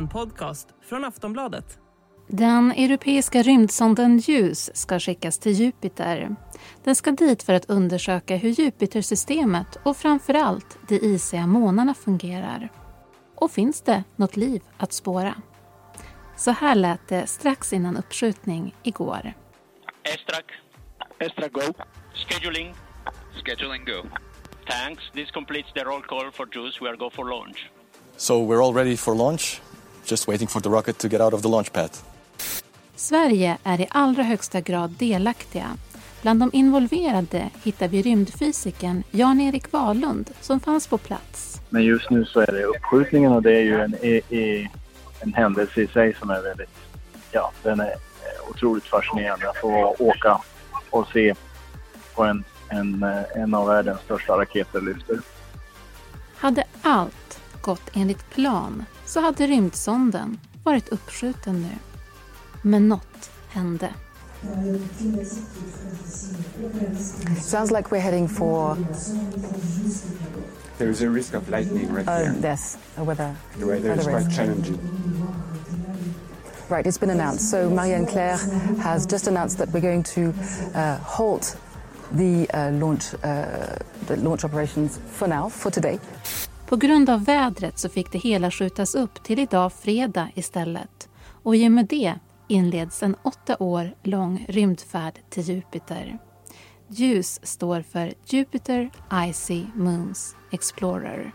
[0.00, 1.78] En podcast från Aftonbladet.
[2.28, 6.36] Den europeiska rymdsonden JUICE ska skickas till Jupiter.
[6.84, 12.68] Den ska dit för att undersöka hur Jupitersystemet och framförallt de isiga månarna fungerar.
[13.34, 15.34] Och finns det något liv att spåra?
[16.36, 19.32] Så här lät det strax innan uppskjutning igår.
[20.02, 20.44] Estrak,
[21.18, 21.60] Estra Go.
[22.14, 22.74] scheduling.
[23.44, 24.08] Scheduling go.
[24.66, 25.02] Thanks.
[25.14, 26.82] This completes the roll call for Juice.
[26.82, 27.70] We are go for launch.
[28.16, 29.60] So we're all ready for launch.
[30.04, 31.90] Just waiting for the rocket to get out of the launch pad.
[32.96, 35.66] Sverige är i allra högsta grad delaktiga.
[36.22, 41.60] Bland de involverade hittar vi rymdfysikern Jan-Erik Wahlund som fanns på plats.
[41.68, 43.94] Men just nu så är det uppskjutningen och det är ju en,
[45.20, 46.70] en händelse i sig som är väldigt,
[47.32, 47.94] ja, den är
[48.50, 50.40] otroligt fascinerande att få åka
[50.90, 51.34] och se
[52.14, 55.18] på en, en, en av världens största raketer lyfter.
[56.36, 57.14] Hade allt
[57.62, 61.74] gått enligt plan så hade rymdsonden varit uppskjuten nu.
[62.62, 63.94] Men något hände.
[67.40, 68.76] Sounds like we're heading for
[70.78, 72.34] There is a risk of lightning right uh, here.
[72.42, 73.34] yes, a weather.
[73.58, 74.78] The weather is quite challenging.
[76.70, 77.50] Right, it's been announced.
[77.50, 78.38] So Marianne Claire
[78.78, 80.32] has just announced that we're going to
[80.74, 81.56] uh, halt
[82.12, 85.98] the uh, launch, uh, the launch operations for now, for today.
[86.70, 91.08] På grund av vädret så fick det hela skjutas upp till idag fredag istället.
[91.42, 92.14] Och i och med det
[92.48, 96.18] inleds en åtta år lång rymdfärd till Jupiter.
[96.88, 98.90] JUICE står för Jupiter
[99.28, 101.32] Icy Moons Explorer.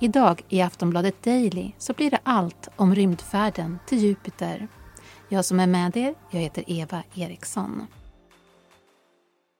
[0.00, 4.68] Idag i Aftonbladet Daily så blir det allt om rymdfärden till Jupiter.
[5.28, 7.86] Jag som är med er, jag heter Eva Eriksson.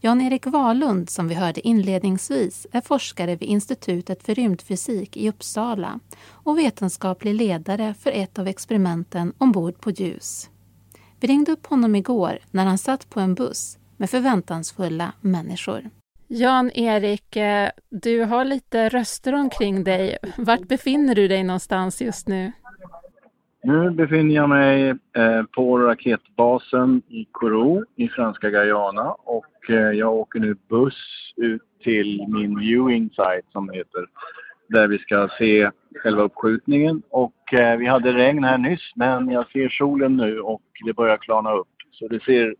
[0.00, 6.58] Jan-Erik Wahlund, som vi hörde inledningsvis, är forskare vid Institutet för rymdfysik i Uppsala och
[6.58, 10.50] vetenskaplig ledare för ett av experimenten ombord på ljus.
[11.20, 15.90] Vi ringde upp honom igår när han satt på en buss med förväntansfulla människor.
[16.26, 20.18] Jan-Erik, eh, du har lite röster omkring dig.
[20.36, 22.52] Vart befinner du dig någonstans just nu?
[23.62, 30.14] Nu befinner jag mig eh, på raketbasen i Kourou i franska Guyana och eh, jag
[30.14, 34.06] åker nu buss ut till min viewing site som heter.
[34.68, 39.50] Där vi ska se själva uppskjutningen och eh, vi hade regn här nyss men jag
[39.50, 41.68] ser solen nu och det börjar klarna upp.
[41.92, 42.54] Så det ser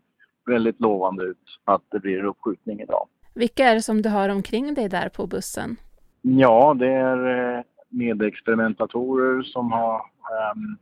[0.45, 3.07] väldigt lovande ut att det blir uppskjutning idag.
[3.35, 5.75] Vilka är det som du har omkring dig där på bussen?
[6.21, 10.77] Ja, det är medexperimentatorer som har ehm,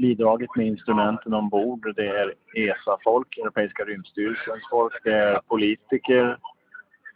[0.00, 1.92] bidragit med instrumenten ombord.
[1.96, 6.38] Det är ESA-folk, Europeiska rymdstyrelsens folk, det är politiker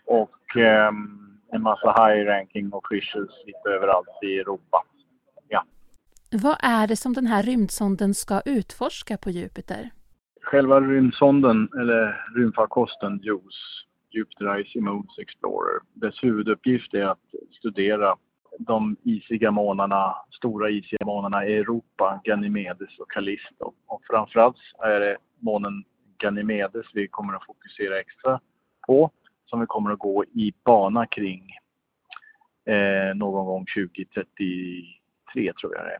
[0.06, 4.84] och ehm, en massa high-ranking officials lite överallt i Europa.
[5.48, 5.64] Ja.
[6.32, 9.90] Vad är det som den här rymdsonden ska utforska på Jupiter?
[10.40, 18.16] Själva rymdsonden, eller rymdfarkosten JUICE, Jupiter Icy Moons Explorer, dess huvuduppgift är att studera
[18.59, 23.72] de isiga månarna, stora isiga månarna i Europa, Ganymedes och Callisto.
[23.87, 25.84] Och framförallt är det månen
[26.19, 28.41] Ganymedes vi kommer att fokusera extra
[28.87, 29.10] på,
[29.47, 31.50] som vi kommer att gå i bana kring
[32.66, 35.98] eh, någon gång 2033 tror jag det är.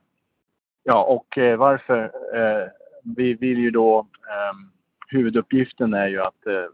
[0.83, 2.03] Ja, och eh, varför?
[2.35, 2.69] Eh,
[3.17, 4.55] vi vill ju då, eh,
[5.09, 6.65] huvuduppgiften är ju att eh,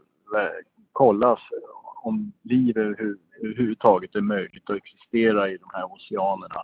[0.91, 1.37] kolla
[2.01, 6.63] om liv överhuvudtaget är möjligt att existera i de här oceanerna.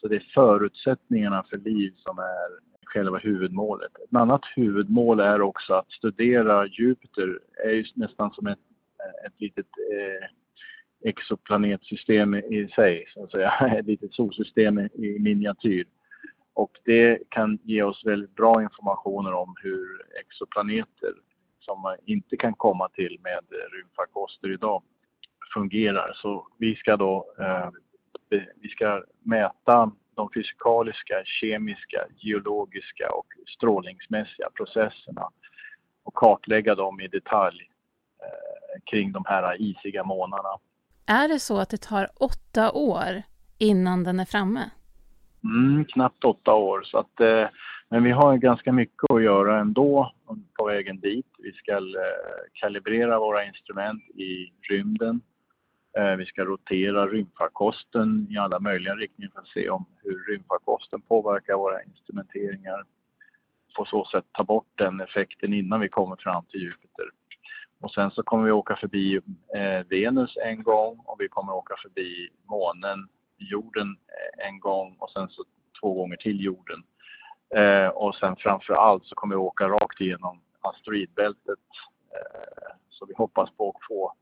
[0.00, 3.92] Så det är förutsättningarna för liv som är själva huvudmålet.
[4.04, 7.38] Ett annat huvudmål är också att studera Jupiter.
[7.64, 8.58] är ju nästan som ett,
[9.26, 10.28] ett litet eh,
[11.08, 13.50] exoplanetsystem i sig, så att säga.
[13.78, 15.86] Ett litet solsystem i miniatyr.
[16.54, 19.86] Och det kan ge oss väldigt bra informationer om hur
[20.20, 21.12] exoplaneter
[21.64, 23.40] som man inte kan komma till med
[23.72, 24.82] rymdfarkoster idag
[25.54, 26.12] fungerar.
[26.14, 27.70] Så vi ska då eh,
[28.60, 33.26] vi ska mäta de fysikaliska, kemiska, geologiska och
[33.56, 35.28] strålningsmässiga processerna
[36.02, 37.70] och kartlägga dem i detalj
[38.22, 40.58] eh, kring de här isiga månaderna.
[41.06, 43.22] Är det så att det tar åtta år
[43.58, 44.70] innan den är framme?
[45.44, 46.82] Mm, knappt åtta år.
[46.82, 47.48] Så att, eh,
[47.92, 50.12] men vi har ganska mycket att göra ändå
[50.58, 51.26] på vägen dit.
[51.38, 55.20] Vi ska eh, kalibrera våra instrument i rymden.
[55.98, 61.00] Eh, vi ska rotera rymdfarkosten i alla möjliga riktningar för att se om hur rymdfarkosten
[61.00, 62.84] påverkar våra instrumenteringar.
[63.76, 67.10] På så sätt ta bort den effekten innan vi kommer fram till Jupiter.
[67.80, 69.20] Och sen så kommer vi åka förbi
[69.54, 73.96] eh, Venus en gång och vi kommer åka förbi månen, jorden
[74.48, 75.44] en gång och sen så
[75.80, 76.82] två gånger till jorden.
[77.56, 81.64] Eh, och sen framför allt så kommer vi åka rakt igenom asteroidbältet.
[82.14, 84.12] Eh, så vi hoppas på att få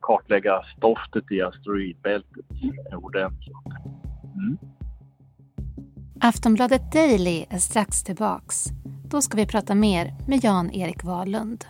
[0.00, 2.46] kartlägga stoftet i asteroidbältet
[2.92, 3.56] ordentligt.
[4.34, 4.58] Mm.
[6.20, 8.64] Aftonbladet Daily är strax tillbaks.
[9.10, 11.64] Då ska vi prata mer med Jan-Erik Wahlund.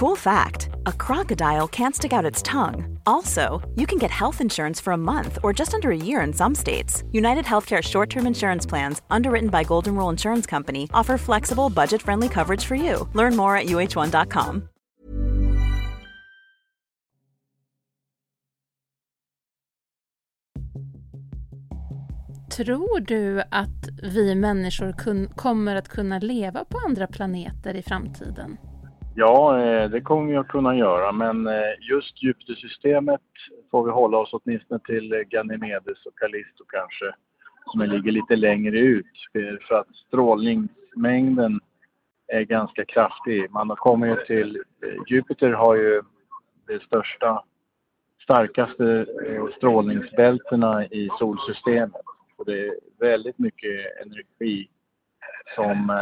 [0.00, 2.98] Cool fact a crocodile can't stick out its tongue.
[3.04, 6.32] Also, you can get health insurance for a month or just under a year in
[6.32, 7.04] some states.
[7.12, 12.00] United Healthcare short term insurance plans, underwritten by Golden Rule Insurance Company, offer flexible, budget
[12.00, 13.08] friendly coverage for you.
[13.12, 14.68] Learn more at uh1.com.
[22.50, 28.56] Tror du att vi människor kun, kommer att kunna leva på andra planeter i framtiden?
[29.14, 33.20] Ja, eh, det kommer vi att kunna göra, men eh, just Jupitersystemet
[33.70, 37.14] får vi hålla oss åtminstone till eh, Ganymedes och Callisto kanske,
[37.66, 39.06] som ligger lite längre ut.
[39.68, 41.60] För att strålningsmängden
[42.26, 43.50] är ganska kraftig.
[43.50, 44.62] Man kommer ju till...
[45.06, 46.02] Jupiter har ju
[46.66, 47.44] de största,
[48.22, 49.06] starkaste
[49.56, 52.02] strålningsbältena i solsystemet.
[52.36, 54.68] Och det är väldigt mycket energi
[55.56, 55.92] som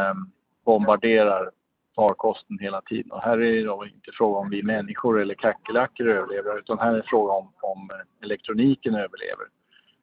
[0.65, 1.49] bombarderar
[1.95, 3.11] farkosten hela tiden.
[3.11, 6.93] Och här är det då inte fråga om vi människor eller kackerlackor överlever utan här
[6.93, 7.89] är det fråga om, om
[8.23, 9.45] elektroniken överlever.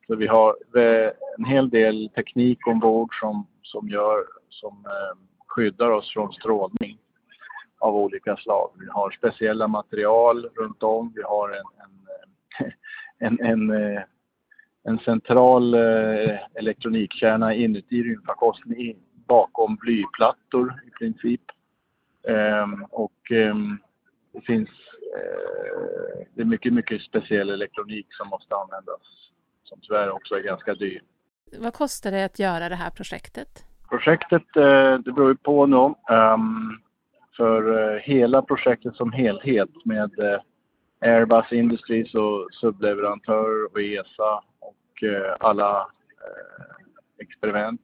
[0.07, 5.91] Så vi har eh, en hel del teknik ombord som, som, gör, som eh, skyddar
[5.91, 6.99] oss från strålning
[7.79, 8.71] av olika slag.
[8.81, 11.13] Vi har speciella material runt om.
[11.17, 12.73] Vi har en, en,
[13.41, 14.03] en, en, eh,
[14.85, 15.75] en central
[16.55, 18.75] elektronikkärna inuti rymdfarkosten
[19.29, 21.41] bakom blyplattor i princip.
[22.29, 23.79] Ehm, och ehm,
[24.33, 24.69] det finns
[25.17, 29.01] eh, det är mycket, mycket speciell elektronik som måste användas
[29.65, 31.03] som tyvärr också är ganska dyr.
[31.59, 33.65] Vad kostar det att göra det här projektet?
[33.91, 35.95] Projektet, eh, det beror ju på nu.
[36.17, 36.81] Um,
[37.37, 40.11] för uh, hela projektet som helhet med
[41.01, 45.05] Airbus Industries och subleverantörer och ESA och
[45.41, 45.87] alla
[47.19, 47.81] experiment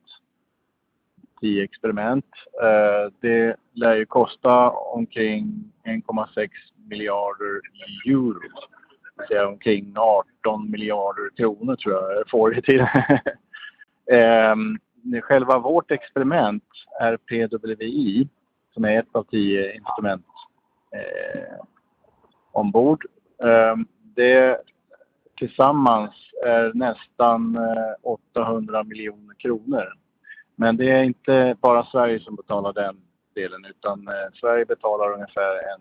[1.42, 2.26] 10 experiment.
[2.62, 6.48] Eh, det lär ju kosta omkring 1,6
[6.88, 7.60] miljarder
[8.06, 8.32] euro.
[8.32, 12.86] Det vill säga omkring 18 miljarder kronor tror jag jag får det till.
[14.12, 14.78] Ehm,
[15.22, 16.64] själva vårt experiment
[17.00, 18.28] är PWI
[18.74, 20.26] som är ett av tio instrument
[20.94, 21.64] eh,
[22.52, 23.04] ombord.
[23.42, 23.76] Eh,
[24.16, 24.58] det
[25.38, 26.10] tillsammans
[26.44, 29.92] är nästan eh, 800 miljoner kronor.
[30.56, 32.96] Men det är inte bara Sverige som betalar den
[33.34, 35.80] delen utan eh, Sverige betalar ungefär en,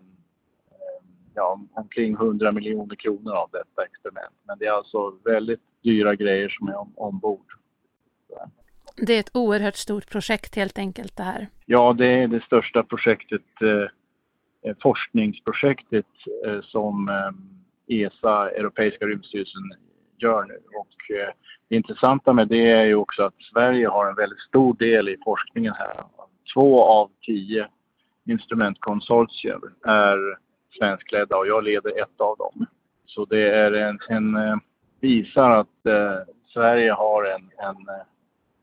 [1.34, 4.34] ja, omkring 100 miljoner kronor av detta experiment.
[4.46, 7.46] Men det är alltså väldigt dyra grejer som är om, ombord.
[8.96, 11.48] Det är ett oerhört stort projekt helt enkelt det här.
[11.66, 13.88] Ja, det är det största projektet, eh
[14.82, 16.06] forskningsprojektet
[16.46, 19.62] eh, som eh, ESA, Europeiska rymdstyrelsen,
[20.22, 20.60] gör nu.
[20.74, 21.34] Och eh,
[21.68, 25.16] det intressanta med det är ju också att Sverige har en väldigt stor del i
[25.24, 26.04] forskningen här.
[26.54, 27.68] Två av tio
[28.26, 30.18] instrumentkonsortier är
[30.78, 32.66] svenskledda och jag leder ett av dem.
[33.06, 34.56] Så det är en, en eh,
[35.00, 38.04] visar att eh, Sverige har en, en eh,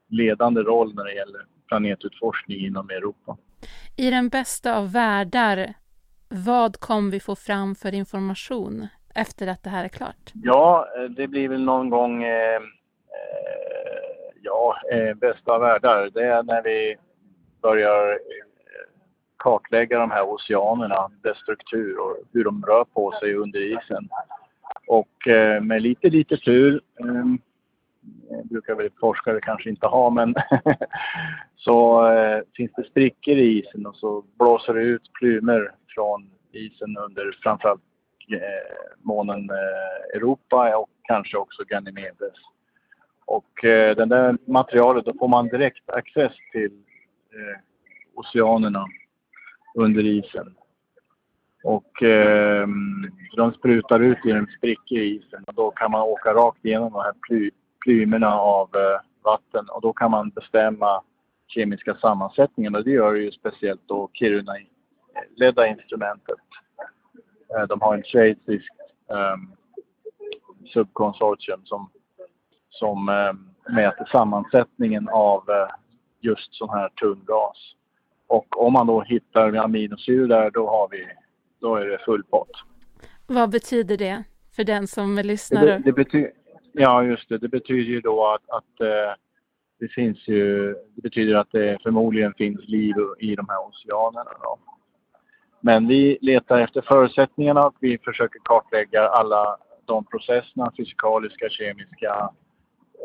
[0.09, 3.37] ledande roll när det gäller planetutforskning inom Europa.
[3.97, 5.73] I den bästa av världar,
[6.29, 10.31] vad kommer vi få fram för information efter att det här är klart?
[10.33, 13.99] Ja, eh, det blir väl någon gång eh, eh,
[14.41, 16.95] Ja, eh, bästa av världar, det är när vi
[17.61, 18.17] börjar eh,
[19.37, 24.09] kartlägga de här oceanerna, dess struktur och hur de rör på sig under isen.
[24.87, 27.39] Och eh, med lite, lite tur, ehm,
[28.31, 30.35] eh, brukar väl forskare kanske inte ha, men
[31.55, 36.97] så eh, finns det sprickor i isen och så blåser det ut plymer från isen
[36.97, 37.81] under framförallt
[38.31, 42.36] Eh, månen eh, Europa och kanske också Ganymedes.
[43.25, 46.71] Och eh, den det där materialet, då får man direkt access till
[48.15, 48.86] oceanerna
[49.75, 50.55] under isen.
[51.63, 52.67] Och eh,
[53.36, 56.93] de sprutar ut i en spricka i isen och då kan man åka rakt igenom
[56.93, 57.51] de här ply,
[57.83, 61.01] plymerna av eh, vatten och då kan man bestämma
[61.48, 66.39] kemiska sammansättningen och det gör ju speciellt då Kiruna-ledda instrumentet.
[67.55, 68.71] Eh, de har en schweizisk
[69.09, 69.37] eh,
[70.73, 71.89] subkonsortium som
[72.69, 73.33] som eh,
[73.73, 75.67] mäter sammansättningen av eh,
[76.21, 77.75] just sån här tunn gas.
[78.27, 81.07] Och om man då hittar aminosyror där, då, har vi,
[81.61, 82.51] då är det full pott.
[83.27, 84.23] Vad betyder det
[84.55, 85.65] För den som lyssnar.
[85.65, 86.31] Det, det betyder,
[86.73, 87.37] ja, just det.
[87.37, 89.13] Det betyder ju då att, att eh,
[89.79, 94.31] det finns ju, det betyder att det förmodligen finns liv i de här oceanerna.
[94.41, 94.59] Då.
[95.61, 102.29] Men vi letar efter förutsättningarna och vi försöker kartlägga alla de processerna, fysikaliska, kemiska,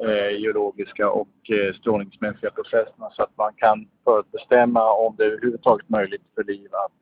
[0.07, 5.89] eh, geologiska och eh, strålningsmässiga processerna så att man kan förutbestämma om det är överhuvudtaget
[5.89, 6.93] möjligt för liv att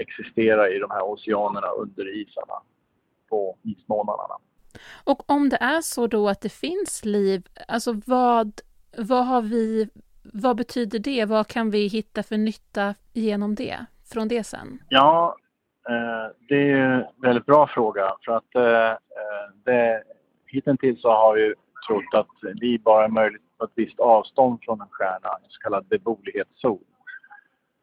[0.00, 2.54] existera i de här oceanerna under isarna
[3.28, 4.34] på ismånaderna.
[5.04, 8.60] Och om det är så då att det finns liv, alltså vad,
[8.96, 9.88] vad har vi,
[10.22, 11.24] vad betyder det?
[11.24, 14.78] Vad kan vi hitta för nytta genom det, från det sen?
[14.88, 15.36] Ja,
[15.88, 18.96] eh, det är ju en väldigt bra fråga för att eh, eh
[19.64, 20.02] det,
[20.46, 21.54] hittills så har vi
[21.86, 25.60] trott att liv bara är möjligt på ett visst avstånd från en stjärna, en så
[25.60, 26.78] kallad beboelighetszon.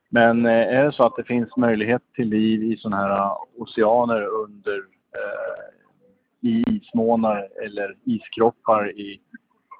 [0.09, 3.37] Men eh, är det så att det finns möjlighet till liv i sådana här eh,
[3.57, 9.21] oceaner under eh, i ismånar eller iskroppar i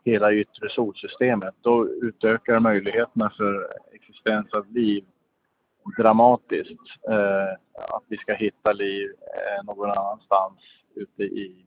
[0.06, 5.06] hela yttre solsystemet, då utökar möjligheterna för existens av liv
[5.98, 6.80] dramatiskt.
[7.10, 7.52] Eh,
[7.96, 10.60] att vi ska hitta liv eh, någon annanstans
[10.96, 11.66] ute i,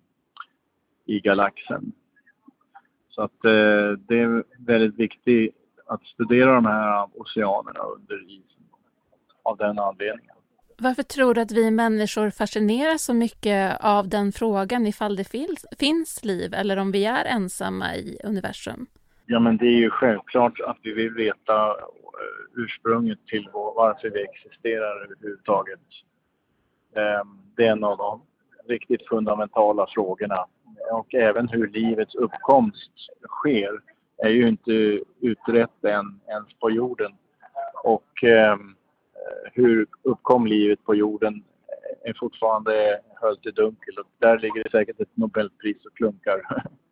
[1.06, 1.92] i galaxen.
[3.10, 5.54] Så att eh, det är väldigt viktigt
[5.86, 8.64] att studera de här oceanerna under isen
[9.42, 10.34] av den anledningen.
[10.78, 15.66] Varför tror du att vi människor fascineras så mycket av den frågan ifall det finns,
[15.78, 18.86] finns liv eller om vi är ensamma i universum?
[19.26, 21.76] Ja, men det är ju självklart att vi vill veta
[22.14, 25.80] Eh, ursprunget till varför vi existerar överhuvudtaget.
[26.96, 28.22] Ehm, det är en av de
[28.68, 30.46] riktigt fundamentala frågorna.
[30.90, 32.92] Och även hur livets uppkomst
[33.28, 33.80] sker
[34.16, 37.12] är ju inte utrett än ens på jorden.
[37.84, 38.76] Och ehm,
[39.52, 41.44] hur uppkom livet på jorden
[42.04, 46.64] är fortfarande höljt i dunkel och där ligger det säkert ett Nobelpris och klunkar.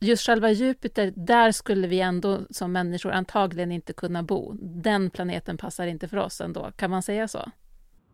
[0.00, 4.52] Just själva Jupiter, där skulle vi ändå som människor antagligen inte kunna bo.
[4.60, 7.38] Den planeten passar inte för oss ändå, kan man säga så?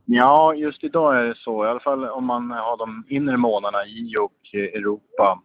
[0.05, 1.65] Ja, just idag är det så.
[1.65, 5.41] I alla fall om man har de inre månaderna, i och Europa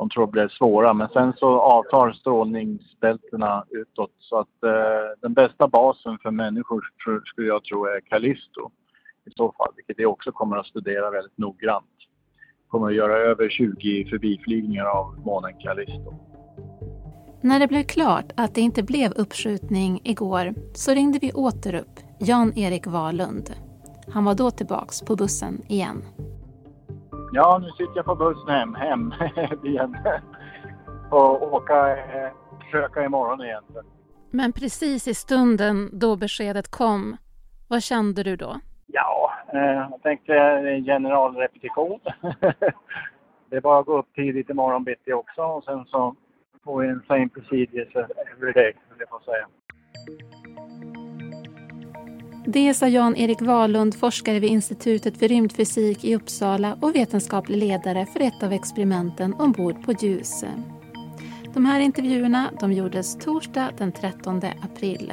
[0.00, 0.94] de tror blir svåra.
[0.94, 6.84] Men sen så avtar strålningsbältena utåt så att eh, den bästa basen för människor
[7.24, 8.70] skulle jag tro är Callisto
[9.24, 11.99] i så fall, vilket vi också kommer att studera väldigt noggrant.
[12.70, 16.14] Kommer att göra över 20 förbiflygningar av månen Callisto.
[17.40, 22.00] När det blev klart att det inte blev uppskjutning igår så ringde vi åter upp
[22.18, 23.50] Jan-Erik Wahlund.
[24.12, 26.02] Han var då tillbaks på bussen igen.
[27.32, 29.12] Ja, nu sitter jag på bussen hem, hem
[29.64, 29.96] igen.
[31.10, 32.32] Och åka, eh,
[32.64, 33.62] försöka imorgon igen.
[34.30, 37.16] Men precis i stunden då beskedet kom,
[37.68, 38.60] vad kände du då?
[38.92, 42.00] Ja, eh, jag tänkte eh, generalrepetition.
[43.50, 46.14] det är bara att gå upp tidigt imorgon bitti också och sen så
[46.64, 47.96] får vi en same procedures
[48.36, 49.46] every day, vill jag säga.
[52.46, 58.20] Det sa Jan-Erik Wahlund, forskare vid Institutet för rymdfysik i Uppsala och vetenskaplig ledare för
[58.20, 60.44] ett av experimenten ombord på ljus.
[61.54, 65.12] De här intervjuerna de gjordes torsdag den 13 april.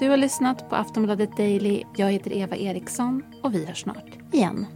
[0.00, 1.82] Du har lyssnat på Aftonbladet Daily.
[1.96, 4.66] Jag heter Eva Eriksson och vi hörs snart igen.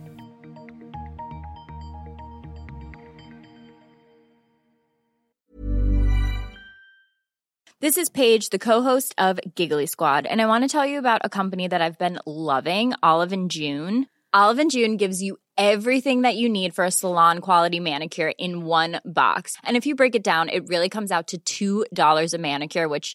[7.81, 11.21] This is Paige, the co-host of Giggly Squad, and I want to tell you about
[11.25, 14.07] a company that I've been loving, Olive and June.
[14.33, 18.67] Olive and June gives you everything that you need for a salon quality manicure in
[18.67, 19.57] one box.
[19.65, 23.15] And if you break it down, it really comes out to $2 a manicure, which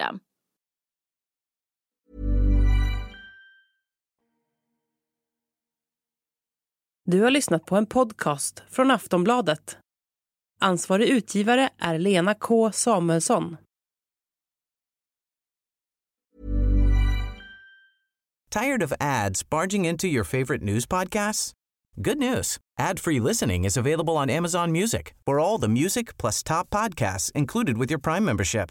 [0.00, 0.20] System.
[7.06, 9.78] Du har lyssnat på en podcast från Aftonbladet.
[10.60, 13.56] Ansvarig utgivare är Lena K Samuelsson.
[18.50, 21.52] Tired of ads barging into your favorite news podcasts?
[21.96, 22.58] Good news.
[22.78, 25.14] Ad-free listening is available on Amazon Music.
[25.26, 28.70] For all the music plus top podcasts included with your Prime membership.